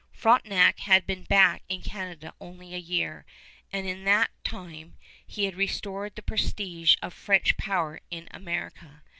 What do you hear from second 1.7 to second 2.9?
Canada only a